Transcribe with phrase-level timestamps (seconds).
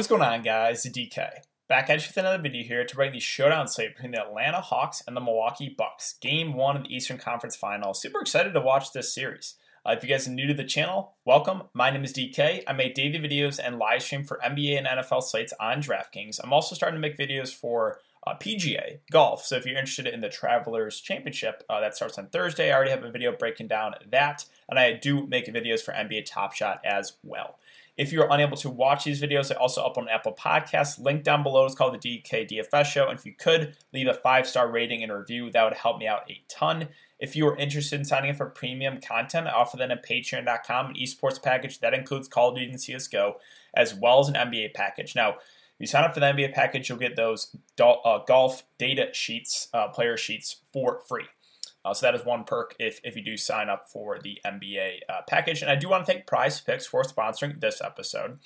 [0.00, 0.86] What is going on, guys?
[0.86, 1.28] It's DK.
[1.68, 4.62] Back at you with another video here to bring the showdown slate between the Atlanta
[4.62, 6.14] Hawks and the Milwaukee Bucks.
[6.22, 8.00] Game one of the Eastern Conference Finals.
[8.00, 9.56] Super excited to watch this series.
[9.84, 11.64] Uh, if you guys are new to the channel, welcome.
[11.74, 12.62] My name is DK.
[12.66, 16.40] I make daily videos and live stream for NBA and NFL slates on DraftKings.
[16.42, 19.44] I'm also starting to make videos for uh, PGA golf.
[19.44, 22.70] So if you're interested in the Travelers Championship, uh, that starts on Thursday.
[22.70, 26.24] I already have a video breaking down that, and I do make videos for NBA
[26.24, 27.58] Top Shot as well.
[28.00, 30.98] If you're unable to watch these videos, I also up on Apple Podcasts.
[30.98, 33.10] Link down below is called the DK DFS Show.
[33.10, 36.06] And if you could leave a five star rating and review, that would help me
[36.06, 36.88] out a ton.
[37.18, 40.86] If you are interested in signing up for premium content, I offer that at patreon.com,
[40.86, 43.34] an esports package that includes Call of Duty and CSGO,
[43.74, 45.14] as well as an NBA package.
[45.14, 49.08] Now, if you sign up for the NBA package, you'll get those uh, golf data
[49.12, 51.26] sheets, uh, player sheets for free.
[51.84, 55.00] Uh, so that is one perk if, if you do sign up for the NBA
[55.08, 55.62] uh, package.
[55.62, 58.38] And I do want to thank Prize Picks for sponsoring this episode.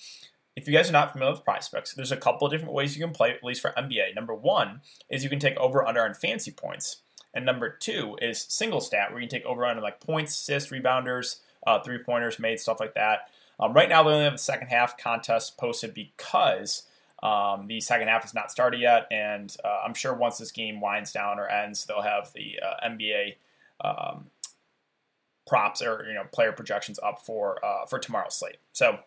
[0.56, 2.96] If you guys are not familiar with Prize Picks, there's a couple of different ways
[2.96, 4.14] you can play, at least for NBA.
[4.14, 6.98] Number one is you can take over under on fancy points.
[7.34, 10.70] And number two is single stat, where you can take over under like points, assists,
[10.70, 13.30] rebounders, uh, three pointers made, stuff like that.
[13.58, 16.84] Um, right now, they only have a second half contest posted because
[17.22, 20.80] um, the second half has not started yet, and uh, I'm sure once this game
[20.80, 23.36] winds down or ends, they'll have the uh, NBA
[23.82, 24.26] um,
[25.46, 28.58] props or you know player projections up for uh, for tomorrow's slate.
[28.72, 28.98] So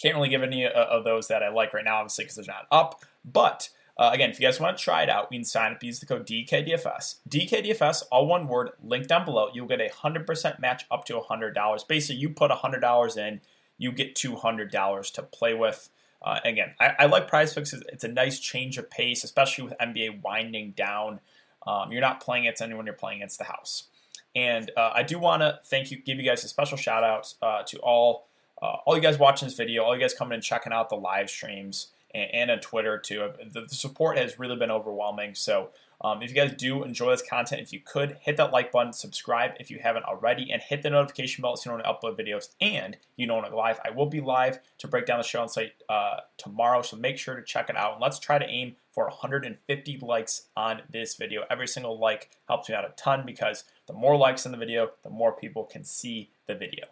[0.00, 2.44] can't really give any uh, of those that I like right now, obviously because they're
[2.46, 3.02] not up.
[3.24, 5.82] But uh, again, if you guys want to try it out, we can sign up.
[5.82, 7.16] Use the code DKDFS.
[7.28, 8.70] DKDFS, all one word.
[8.82, 9.48] Link down below.
[9.52, 11.84] You'll get a hundred percent match up to a hundred dollars.
[11.84, 13.40] Basically, you put a hundred dollars in,
[13.78, 15.88] you get two hundred dollars to play with.
[16.22, 17.72] Uh, again, I, I, like Prize Picks.
[17.72, 21.20] It's a nice change of pace, especially with NBA winding down.
[21.66, 23.84] Um, you're not playing against anyone; you're playing against the house.
[24.34, 27.34] And uh, I do want to thank you, give you guys a special shout out
[27.42, 28.26] uh, to all
[28.62, 30.96] uh, all you guys watching this video, all you guys coming and checking out the
[30.96, 33.30] live streams and, and on Twitter too.
[33.50, 35.34] The, the, support has really been overwhelming.
[35.34, 35.70] So
[36.02, 38.92] um, if you guys do enjoy this content, if you could hit that like button,
[38.92, 41.92] subscribe if you haven't already, and hit the notification bell so you know when I
[41.92, 42.48] upload videos.
[42.60, 45.48] And you know when I'm live, I will be live to break down the showdown
[45.48, 46.82] slate uh, tomorrow.
[46.82, 47.94] So make sure to check it out.
[47.94, 51.44] And let's try to aim for 150 likes on this video.
[51.48, 54.90] Every single like helps me out a ton because the more likes in the video,
[55.04, 56.86] the more people can see the video.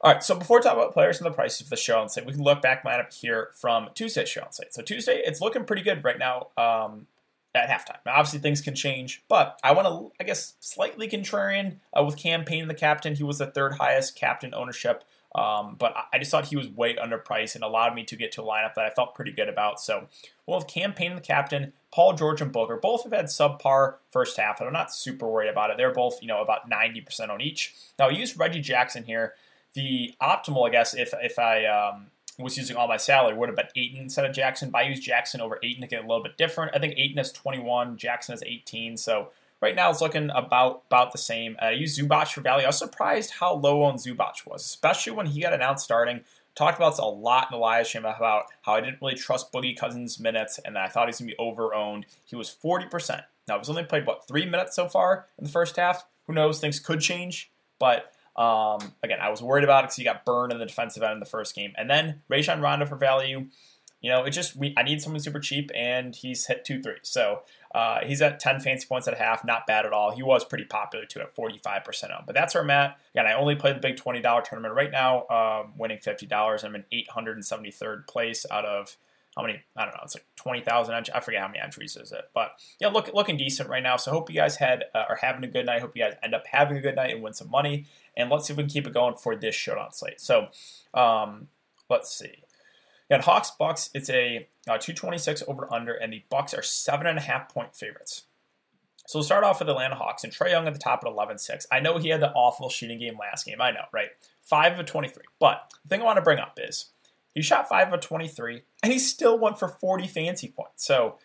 [0.00, 2.24] All right, so before we talk about players and the prices for the showdown slate,
[2.24, 4.72] we can look back lineup here from Tuesday's showdown slate.
[4.72, 6.48] So Tuesday, it's looking pretty good right now.
[6.56, 7.08] Um,
[7.54, 7.98] at halftime.
[8.04, 12.16] Now, obviously, things can change, but I want to, I guess, slightly contrarian uh, with
[12.16, 13.14] Cam Payne the captain.
[13.14, 15.04] He was the third highest captain ownership,
[15.34, 18.42] um, but I just thought he was way underpriced and allowed me to get to
[18.42, 19.80] a lineup that I felt pretty good about.
[19.80, 20.08] So,
[20.46, 22.76] we'll have Cam Payne, the captain, Paul George, and Booker.
[22.76, 25.76] Both have had subpar first half, and I'm not super worried about it.
[25.76, 27.74] They're both, you know, about 90% on each.
[27.98, 29.34] Now, I used Reggie Jackson here.
[29.74, 32.06] The optimal, I guess, if if I um,
[32.42, 34.70] was using all my salary would have been Ayton instead of Jackson.
[34.70, 36.72] But I used Jackson over Ayton to get a little bit different.
[36.74, 38.96] I think Ayton has 21, Jackson has 18.
[38.96, 41.56] So right now it's looking about about the same.
[41.60, 42.64] Uh, I used Zubac for value.
[42.64, 46.20] I was surprised how low on Zubac was, especially when he got announced starting.
[46.54, 49.52] Talked about this a lot in the live stream about how I didn't really trust
[49.52, 52.06] Boogie Cousins' minutes and that I thought he was going to be over owned.
[52.24, 53.22] He was 40%.
[53.46, 56.04] Now, he's only played, what, three minutes so far in the first half?
[56.26, 56.58] Who knows?
[56.60, 57.52] Things could change.
[57.78, 61.02] But um, again, I was worried about it because he got burned in the defensive
[61.02, 61.72] end in the first game.
[61.76, 63.46] And then Rajon Rondo for value.
[64.00, 67.00] You know, it just we, I need someone super cheap, and he's hit two threes.
[67.02, 67.40] So
[67.74, 70.12] uh, he's at 10 fancy points at half, not bad at all.
[70.12, 72.22] He was pretty popular too at 45% on.
[72.24, 72.96] But that's where I'm at.
[73.12, 76.64] Again, I only played the big $20 tournament right now, um, winning $50.
[76.64, 78.96] I'm in 873rd place out of
[79.38, 79.62] how many?
[79.76, 80.00] I don't know.
[80.02, 80.94] It's like twenty thousand.
[81.14, 82.50] I forget how many entries is it, but
[82.80, 83.96] yeah, look looking decent right now.
[83.96, 85.80] So hope you guys had uh, are having a good night.
[85.80, 87.86] Hope you guys end up having a good night and win some money.
[88.16, 90.20] And let's see if we can keep it going for this showdown slate.
[90.20, 90.48] So
[90.92, 91.46] um,
[91.88, 92.42] let's see.
[93.08, 93.90] Yeah, Hawks Bucks.
[93.94, 97.22] It's a uh, two twenty six over under, and the Bucks are seven and a
[97.22, 98.24] half point favorites.
[99.06, 101.10] So we'll start off with the Atlanta Hawks and Trae Young at the top at
[101.10, 101.64] 11-6.
[101.72, 103.58] I know he had the awful shooting game last game.
[103.58, 104.10] I know, right?
[104.42, 105.22] 5 of 23.
[105.40, 106.90] But the thing I want to bring up is
[107.38, 110.84] he shot 5 of 23, and he still went for 40 fancy points.
[110.84, 111.18] So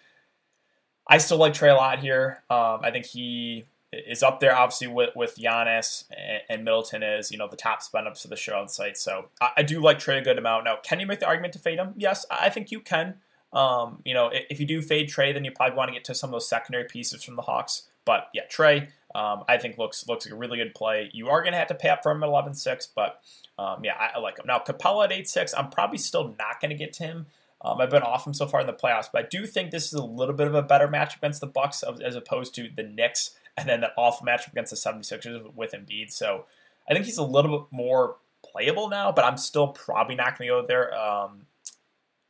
[1.08, 2.44] I still like Trae a lot here.
[2.52, 7.32] Um, I think he is up there, obviously, with, with Giannis and, and Middleton is,
[7.32, 8.96] you know, the top spend ups of the showdown slate.
[8.96, 10.66] So I, I, do like Trae a good amount.
[10.66, 11.96] Now, can you make the argument to fade him?
[11.98, 13.16] Yes, I think you can.
[13.52, 16.14] Um, you know, if you do fade Trae, then you probably want to get to
[16.14, 17.88] some of those secondary pieces from the Hawks.
[18.06, 21.10] But yeah, Trae, um, I think looks looks like a really good play.
[21.14, 23.22] You are going to have to pay up for him at 11-6, but
[23.60, 24.46] um, yeah, I, I, like him.
[24.48, 27.26] Now, Capela at 8-6, I'm probably still not going to get to him.
[27.62, 29.88] Um, I've been off him so far in the playoffs, but I do think this
[29.88, 32.84] is a little bit of a better match against the Bucks as opposed to the
[32.84, 36.12] Knicks and then that awful match against the 76ers with Embiid.
[36.12, 36.46] So
[36.90, 40.50] I think he's a little bit more playable now, but I'm still probably not going
[40.50, 40.94] to go there.
[40.94, 41.46] Um,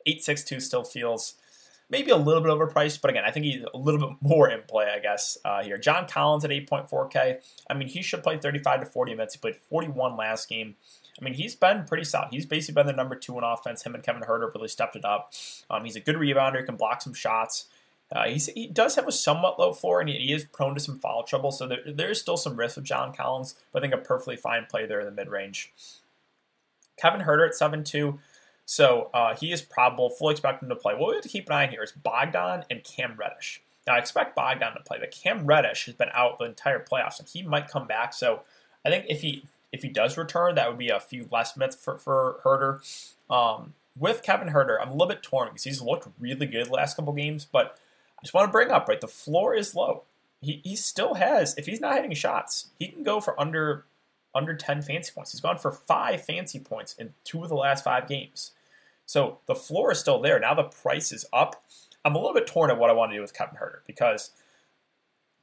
[0.05, 1.35] 862 still feels
[1.93, 4.63] maybe a little bit overpriced, but again, I think he's a little bit more in
[4.63, 5.77] play, I guess, uh, here.
[5.77, 7.37] John Collins at 8.4K.
[7.69, 9.35] I mean, he should play 35 to 40 minutes.
[9.35, 10.75] He played 41 last game.
[11.21, 12.29] I mean, he's been pretty solid.
[12.31, 13.83] He's basically been the number two in offense.
[13.83, 15.33] Him and Kevin Huerter really stepped it up.
[15.69, 16.57] Um, he's a good rebounder.
[16.57, 17.65] He can block some shots.
[18.11, 20.99] Uh, he does have a somewhat low floor, and he, he, is prone to some
[20.99, 21.51] foul trouble.
[21.51, 24.35] So there, there is still some risk with John Collins, but I think a perfectly
[24.35, 25.71] fine play there in the mid range.
[26.97, 28.19] Kevin Huerter at 7 2.
[28.65, 30.93] So uh, he is probable, fully expect him to play.
[30.93, 33.61] What we have to keep an eye on here is Bogdan and Cam Reddish.
[33.85, 37.19] Now, I expect Bogdan to play, but Cam Reddish has been out the entire playoffs,
[37.19, 38.13] and he might come back.
[38.13, 38.41] So
[38.85, 39.43] I think if he
[39.73, 42.79] if he does return, that would be a few less minutes for, for Huerter.
[43.29, 46.73] Um, with Kevin Huerter, I'm a little bit torn because he's looked really good the
[46.73, 47.77] last couple games, but
[48.19, 50.03] I just want to bring up, right, the floor is low.
[50.41, 53.85] He, he still has, if he's not hitting shots, he can go for under
[54.35, 55.31] under 10 fancy points.
[55.31, 58.51] He's gone for five fancy points in two of the last five games.
[59.05, 60.39] So the floor is still there.
[60.39, 61.63] Now the price is up.
[62.05, 64.31] I'm a little bit torn at what I want to do with Kevin Huerter because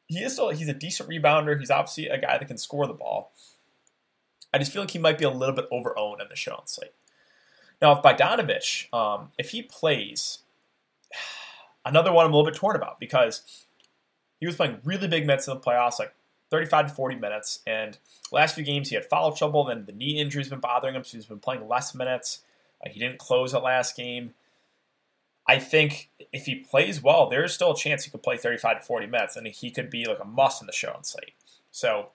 [0.07, 1.59] he is still he's a decent rebounder.
[1.59, 3.33] He's obviously a guy that can score the ball.
[4.53, 6.67] I just feel like he might be a little bit over owned in the showdown
[6.67, 6.93] slate.
[7.81, 10.41] Now, if Bogdanovich, um, if he plays,
[11.85, 13.67] another one I'm a little bit torn about because
[14.39, 16.15] he was playing really big minutes in the playoffs, like
[16.51, 17.61] 35 to 40 minutes.
[17.67, 17.99] And
[18.33, 19.65] last few games he had foul trouble.
[19.65, 22.41] Then the knee injury's been bothering him, so he's been playing less minutes.
[22.85, 24.35] Uh, he didn't close the last game.
[25.47, 28.87] I think if he plays well, there's still a chance he could play 35 to
[28.87, 31.33] 40 minutes, and he could be like a must in the showdown slate.
[31.71, 32.11] So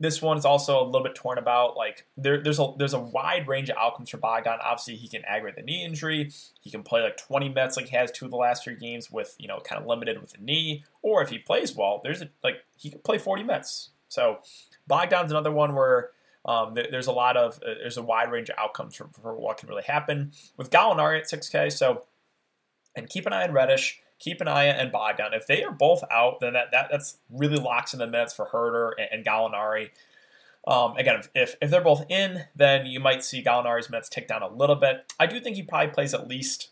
[0.00, 1.76] this one is also a little bit torn about.
[1.76, 4.58] Like there, there's a there's a wide range of outcomes for Bogdan.
[4.64, 6.32] Obviously, he can aggravate the knee injury.
[6.60, 9.10] He can play like 20 minutes, like he has two of the last three games,
[9.10, 10.84] with you know kind of limited with the knee.
[11.02, 13.90] Or if he plays well, there's a like he can play 40 minutes.
[14.08, 14.38] So
[14.88, 16.10] Bogdan's another one where
[16.46, 19.58] um, there's a lot of uh, there's a wide range of outcomes for, for what
[19.58, 21.70] can really happen with Gallinari at 6K.
[21.70, 22.06] So
[22.96, 25.34] and keep an eye on Reddish keep an eye on Bogdan.
[25.34, 28.46] If they are both out, then that, that that's really locks in the minutes for
[28.46, 29.90] Huerter and, and Gallinari.
[30.66, 34.42] Um, again, if, if they're both in, then you might see Gallinari's minutes tick down
[34.42, 35.12] a little bit.
[35.18, 36.68] I do think he probably plays at least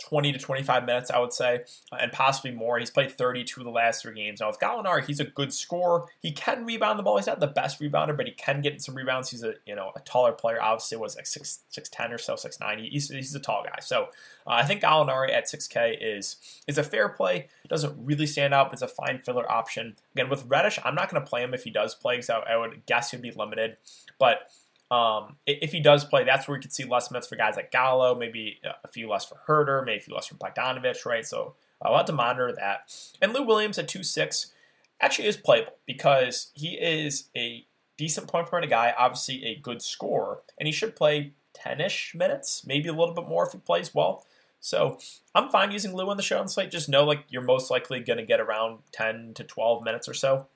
[0.00, 2.78] 20 to 25 minutes, I would say, uh, and possibly more.
[2.78, 4.40] He's played 32 of the last three games.
[4.40, 6.06] Now, with Gallinari, he's a good scorer.
[6.20, 7.16] He can rebound the ball.
[7.16, 9.30] He's not the best rebounder, but he can get some rebounds.
[9.30, 10.60] He's a you know a taller player.
[10.60, 12.78] Obviously, was like six six ten or so, six nine.
[12.78, 13.80] He's, he's a tall guy.
[13.80, 14.08] So
[14.46, 16.36] uh, I think Gallinari at 6K is
[16.66, 17.48] is a fair play.
[17.68, 19.96] Doesn't really stand out, but it's a fine filler option.
[20.14, 22.38] Again, with Reddish, I'm not going to play him if he does play, because I,
[22.40, 23.76] I would guess he'd be limited.
[24.18, 24.50] But
[24.90, 27.70] um, if he does play, that's where we could see less minutes for guys like
[27.70, 31.24] Gallo, maybe a few less for Huerter, maybe a few less for Bogdanovich, right?
[31.24, 32.92] So I'll have to monitor that.
[33.22, 34.52] And Lou Williams at 2-6
[35.00, 37.66] actually is playable because he is a
[37.96, 42.64] decent point per minute guy, obviously a good scorer, and he should play 10-ish minutes,
[42.66, 44.24] maybe a little bit more if he plays well.
[44.58, 44.98] So
[45.34, 46.70] I'm fine using Lou on the show on the slate.
[46.70, 50.14] Just know like you're most likely going to get around 10 to 12 minutes or
[50.14, 50.48] so.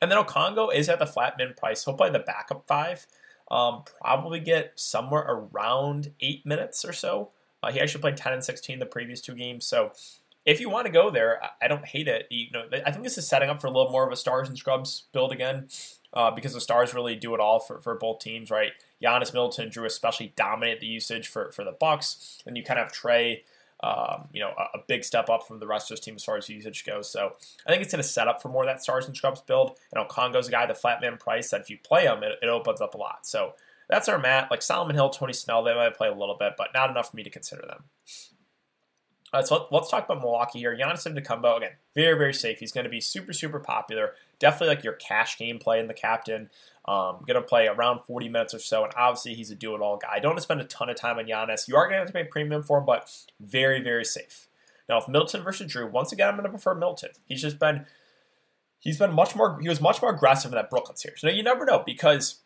[0.00, 1.84] And then Okongwu is at the flat min price.
[1.84, 3.06] He'll play the backup five.
[3.50, 7.30] Um, probably get somewhere around eight minutes or so.
[7.62, 9.64] Uh, he actually played 10 and 16 the previous two games.
[9.64, 9.92] So
[10.44, 12.26] if you want to go there, I, I don't hate it.
[12.30, 14.48] You know, I think this is setting up for a little more of a stars
[14.48, 15.68] and scrubs build again.
[16.14, 18.72] Uh, because the Stars really do it all for, for both teams, right?
[19.02, 22.86] Giannis Middleton, Jrue especially dominate the usage for, for the Bucks, and you kind of
[22.86, 23.42] have Trae
[23.80, 26.24] um, you know, a, a, big step up from the rest of his team as
[26.24, 27.08] far as usage goes.
[27.08, 27.32] So
[27.64, 29.78] I think it's going to set up for more of that stars and scrubs build.
[29.94, 32.38] You know, Kongo's a guy, the flat man price that if you play him, it,
[32.42, 33.24] it opens up a lot.
[33.24, 33.52] So
[33.88, 34.48] that's our mat.
[34.50, 37.16] Like Solomon Hill, Tony Snell, they might play a little bit, but not enough for
[37.16, 37.84] me to consider them.
[39.32, 40.74] All right, so let's talk about Milwaukee here.
[40.74, 42.60] Giannis Antetokounmpo, again, very, very safe.
[42.60, 44.14] He's going to be super, super popular.
[44.38, 46.48] Definitely like your cash game play in the captain.
[46.86, 50.08] Um, going to play around 40 minutes or so, and obviously he's a do-it-all guy.
[50.10, 51.68] I don't want to spend a ton of time on Giannis.
[51.68, 54.48] You are going to have to pay premium for him, but very, very safe.
[54.88, 57.10] Now, if Middleton versus Jrue, once again, I'm going to prefer Middleton.
[57.26, 57.84] He's just been,
[58.78, 61.22] he's been much more, he was much more aggressive in that Brooklyn series.
[61.22, 62.40] Now, you never know because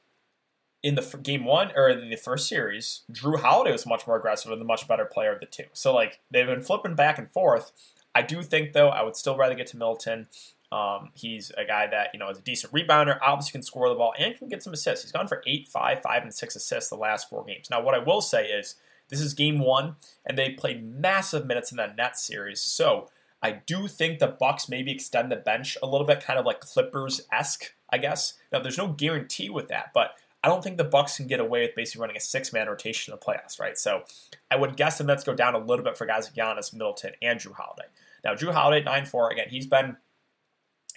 [0.82, 4.50] in the game one or in the first series, Jrue Holiday was much more aggressive
[4.50, 5.64] and the much better player of the two.
[5.72, 7.72] So, like, they've been flipping back and forth.
[8.14, 10.26] I do think, though, I would still rather get to Middleton.
[10.72, 13.94] Um, he's a guy that you know is a decent rebounder, obviously can score the
[13.94, 15.04] ball and can get some assists.
[15.04, 17.68] He's gone for eight, five, five, and six assists the last four games.
[17.70, 18.76] Now, what I will say is
[19.08, 22.62] this is game one, and they played massive minutes in that net series.
[22.62, 23.10] So
[23.42, 26.60] I do think the Bucks maybe extend the bench a little bit, kind of like
[26.60, 28.34] Clippers esque, I guess.
[28.50, 31.62] Now, there's no guarantee with that, but I don't think the Bucks can get away
[31.62, 33.78] with basically running a six-man rotation in the playoffs, right?
[33.78, 34.02] So
[34.50, 37.12] I would guess the Nets go down a little bit for guys like Giannis, Middleton,
[37.22, 37.86] and Jrue Holiday.
[38.24, 39.96] Now, Jrue Holiday, 9-4, again, he's been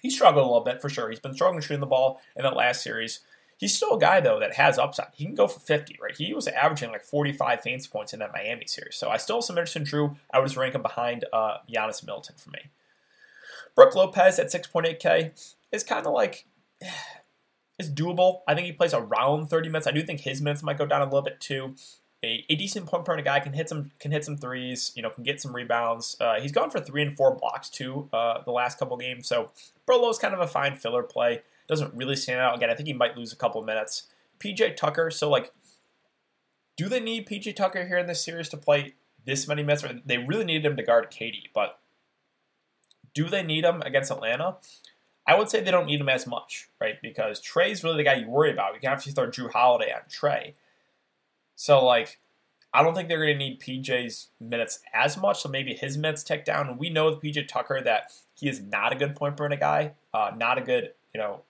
[0.06, 1.10] he struggled a little bit for sure.
[1.10, 3.22] He's been struggling shooting the ball in that last series.
[3.58, 5.08] He's still a guy though that has upside.
[5.16, 6.16] He can go for 50, right?
[6.16, 8.96] He was averaging like 45 fantasy points in that Miami series.
[8.96, 10.16] So I still have some interest in Jrue.
[10.32, 12.60] I would just rank him behind uh, Giannis Middleton for me.
[13.76, 16.46] Brook Lopez at 6.8K is kind of like
[17.78, 18.40] it's doable.
[18.48, 19.88] I think he plays around 30 minutes.
[19.88, 21.76] I do think his minutes might go down a little bit too.
[22.24, 24.92] A, a decent point per guy can hit some can hit some threes.
[24.96, 26.16] You know, can get some rebounds.
[26.20, 29.28] Uh, he's gone for three and four blocks too uh, the last couple games.
[29.28, 29.52] So
[29.90, 31.42] is kind of a fine filler play.
[31.68, 32.56] Doesn't really stand out.
[32.56, 34.04] Again, I think he might lose a couple minutes.
[34.40, 35.12] PJ Tucker.
[35.12, 35.52] So like,
[36.78, 39.84] do they need PJ Tucker here in this series to play this many minutes?
[40.06, 41.80] They really needed him to guard KD, but
[43.14, 44.58] do they need him against Atlanta?
[45.28, 47.02] I would say they don't need him as much, right?
[47.02, 48.76] Because Trae's really the guy you worry about.
[48.76, 50.54] You can actually start Jrue Holiday on Trae.
[51.56, 52.20] So, like,
[52.74, 55.42] I don't think they're going to need PJ's minutes as much.
[55.42, 56.78] So maybe his minutes tick down.
[56.78, 60.32] We know with PJ Tucker that he is not a good point minute guy, uh,
[60.36, 61.42] not a good, you know,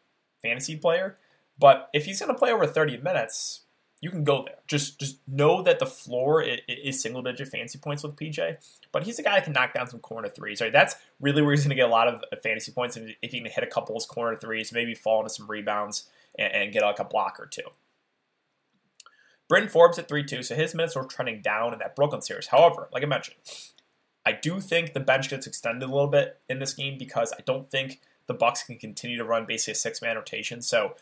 [0.41, 1.17] fantasy player.
[1.58, 3.62] But if he's going to play over 30 minutes,
[4.05, 4.57] you can go there.
[4.67, 8.57] Just just know that the floor is, is single digit fantasy points with PJ,
[8.91, 10.62] but he's a guy that can knock down some corner threes.
[10.62, 12.95] Right, that's really where he's going to get a lot of fantasy points.
[12.97, 16.07] and If he can hit a couple of corner threes, maybe fall into some rebounds
[16.38, 17.63] and, and get like a block or two.
[19.47, 22.47] Bryn Forbes at 3 2, so his minutes are trending down in that Brooklyn series.
[22.47, 23.38] However, like I mentioned,
[24.24, 27.41] I do think the bench gets extended a little bit in this game because I
[27.43, 30.62] don't think the Bucks can continue to run basically a six man rotation.
[30.62, 30.93] So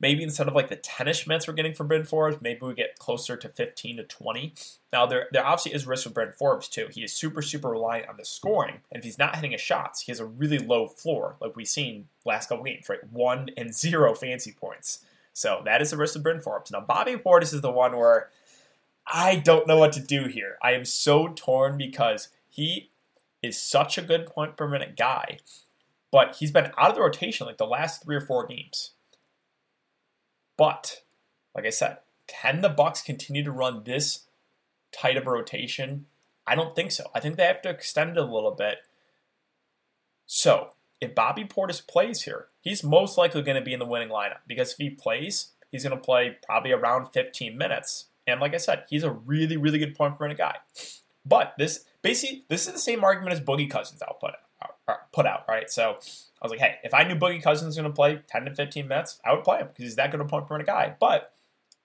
[0.00, 2.98] maybe instead of like the 10ish minutes we're getting from Bryn Forbes, maybe we get
[2.98, 4.54] closer to 15 to 20.
[4.92, 6.88] Now, there, there obviously is risk with Bryn Forbes too.
[6.90, 8.80] He is super, super reliant on the scoring.
[8.90, 11.68] And if he's not hitting his shots, he has a really low floor, like we've
[11.68, 13.02] seen last couple games, right?
[13.10, 15.00] One and zero fancy points.
[15.32, 16.70] So that is the risk of Bryn Forbes.
[16.70, 18.30] Now, Bobby Portis is the one where
[19.06, 20.56] I don't know what to do here.
[20.62, 22.90] I am so torn because he
[23.42, 25.38] is such a good point per minute guy,
[26.10, 28.92] but he's been out of the rotation like the last three or four games.
[30.56, 31.02] But,
[31.54, 34.24] like I said, can the Bucks continue to run this
[34.92, 36.06] tight of a rotation?
[36.46, 37.04] I don't think so.
[37.14, 38.78] I think they have to extend it a little bit.
[40.26, 40.70] So,
[41.00, 44.38] if Bobby Portis plays here, he's most likely going to be in the winning lineup
[44.46, 48.06] because if he plays, he's going to play probably around 15 minutes.
[48.26, 50.56] And like I said, he's a really, really good point per minute guy.
[51.24, 54.68] But this basically this is the same argument as Boogie Cousins I'll put out, Uh,
[54.88, 55.70] uh, put out, right?
[55.70, 58.46] So I was like, hey, if I knew Boogie Cousins was going to play 10
[58.46, 60.94] to 15 minutes, I would play him because he's that good a point per guy.
[60.98, 61.34] But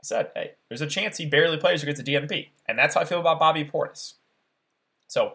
[0.02, 2.50] I said, hey, there's a chance he barely plays or gets a DNP.
[2.68, 4.14] And that's how I feel about Bobby Portis.
[5.08, 5.34] So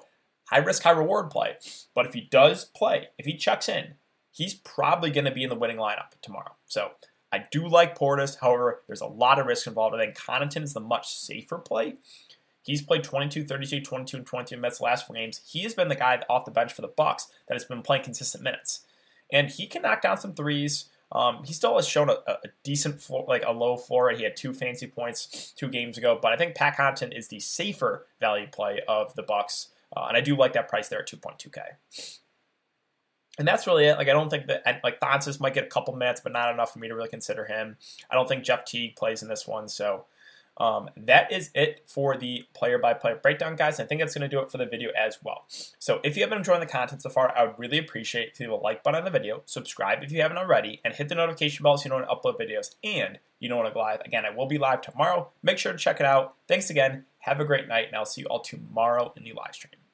[0.50, 1.57] high risk, high reward play.
[1.95, 3.95] But if he does play, if he checks in,
[4.31, 6.57] he's probably going to be in the winning lineup tomorrow.
[6.66, 6.93] So
[7.33, 8.38] I do like Portis.
[8.40, 9.95] However, there's a lot of risk involved.
[9.95, 11.97] I think Connaughton is the much safer play.
[12.66, 15.40] He's played 22, 32, 22, and 22 minutes the last four games.
[15.46, 18.02] He has been the guy off the bench for the Bucks that has been playing
[18.04, 18.80] consistent minutes
[19.32, 20.87] and he can knock down some threes.
[21.12, 24.11] Um, he still has shown a, a, decent floor, like a low floor.
[24.11, 27.38] He had two fancy points two games ago, but I think Pat Connaughton is the
[27.38, 31.08] safer value play of the Bucks, uh, and I do like that price there at
[31.08, 31.61] 2.2k.
[33.38, 33.99] And that's really it.
[33.99, 36.73] Like I don't think that like Thanasis might get a couple minutes, but not enough
[36.73, 37.76] for me to really consider him.
[38.11, 40.06] I don't think Jeff Teague plays in this one, so
[40.59, 43.79] um, that is it for the player by player breakdown, guys.
[43.79, 45.45] I think that's going to do it for the video as well.
[45.79, 48.41] So if you have been enjoying the content so far, I would really appreciate if
[48.41, 51.09] you leave a like button on the video, subscribe if you haven't already, and hit
[51.09, 53.73] the notification bell so you know when I upload videos and you know when I
[53.73, 54.01] go live.
[54.05, 55.31] Again, I will be live tomorrow.
[55.43, 56.35] Make sure to check it out.
[56.49, 57.05] Thanks again.
[57.19, 59.86] Have a great night, and I'll see you all tomorrow in the live stream.